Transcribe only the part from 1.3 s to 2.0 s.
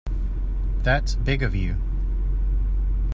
of you.